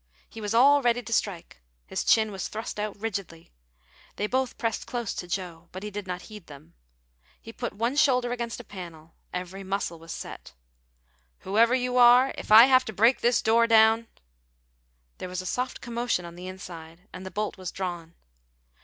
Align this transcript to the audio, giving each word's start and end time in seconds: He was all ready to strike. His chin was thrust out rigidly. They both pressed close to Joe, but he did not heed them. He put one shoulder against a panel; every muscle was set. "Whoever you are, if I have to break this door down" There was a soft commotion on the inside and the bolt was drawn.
He 0.27 0.41
was 0.41 0.55
all 0.55 0.81
ready 0.81 1.03
to 1.03 1.13
strike. 1.13 1.61
His 1.85 2.03
chin 2.03 2.31
was 2.31 2.47
thrust 2.47 2.79
out 2.79 2.99
rigidly. 2.99 3.51
They 4.15 4.25
both 4.25 4.57
pressed 4.57 4.87
close 4.87 5.13
to 5.13 5.27
Joe, 5.27 5.69
but 5.71 5.83
he 5.83 5.91
did 5.91 6.07
not 6.07 6.23
heed 6.23 6.47
them. 6.47 6.73
He 7.39 7.53
put 7.53 7.73
one 7.73 7.95
shoulder 7.95 8.31
against 8.31 8.59
a 8.59 8.63
panel; 8.63 9.13
every 9.31 9.63
muscle 9.63 9.99
was 9.99 10.11
set. 10.11 10.55
"Whoever 11.41 11.75
you 11.75 11.97
are, 11.97 12.33
if 12.35 12.51
I 12.51 12.63
have 12.65 12.83
to 12.85 12.93
break 12.93 13.21
this 13.21 13.43
door 13.43 13.67
down" 13.67 14.07
There 15.19 15.29
was 15.29 15.39
a 15.43 15.45
soft 15.45 15.81
commotion 15.81 16.25
on 16.25 16.33
the 16.33 16.47
inside 16.47 17.07
and 17.13 17.23
the 17.23 17.29
bolt 17.29 17.59
was 17.59 17.71
drawn. 17.71 18.15